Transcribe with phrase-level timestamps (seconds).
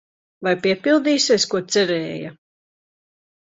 [0.45, 2.33] Vai piepildīsies, ko cerēja?